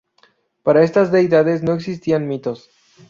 [0.63, 2.71] Para estas deidades no existían mitos.